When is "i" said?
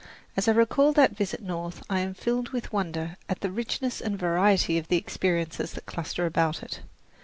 0.47-0.53, 1.87-1.99